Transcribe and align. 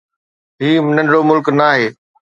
هي 0.61 0.69
ننڍڙو 0.95 1.19
ملڪ 1.29 1.45
ناهي. 1.59 1.85